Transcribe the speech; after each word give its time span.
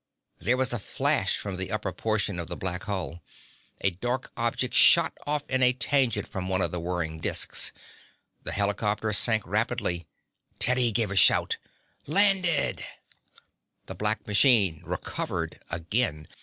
There 0.39 0.57
was 0.57 0.73
a 0.73 0.79
flash 0.79 1.37
upon 1.39 1.57
the 1.57 1.69
upper 1.71 1.91
portion 1.93 2.39
of 2.39 2.47
the 2.47 2.57
black 2.57 2.85
hull. 2.85 3.21
A 3.81 3.91
dark 3.91 4.31
object 4.35 4.73
shot 4.73 5.15
off 5.27 5.43
at 5.47 5.61
a 5.61 5.73
tangent 5.73 6.27
from 6.27 6.49
one 6.49 6.59
of 6.63 6.71
the 6.71 6.79
whirring 6.79 7.19
disks. 7.19 7.71
The 8.41 8.51
helicopter 8.51 9.13
sank 9.13 9.45
rapidly. 9.45 10.07
Teddy 10.57 10.91
gave 10.91 11.11
a 11.11 11.15
shout. 11.15 11.57
"Landed!" 12.07 12.83
The 13.85 13.93
black 13.93 14.25
machine 14.25 14.81
recovered 14.83 15.61
again. 15.69 16.27